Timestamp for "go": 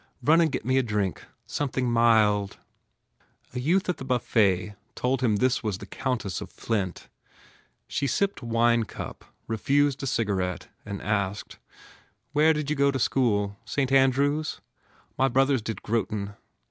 12.75-12.89